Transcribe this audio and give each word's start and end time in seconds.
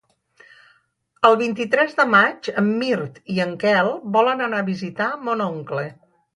El 1.29 1.37
vint-i-tres 1.41 1.93
de 1.99 2.07
maig 2.15 2.49
en 2.63 2.73
Mirt 2.79 3.21
i 3.35 3.39
en 3.47 3.55
Quel 3.67 3.93
volen 4.19 4.45
anar 4.49 4.65
a 4.67 4.71
visitar 4.75 5.15
mon 5.29 5.49
oncle. 5.53 5.89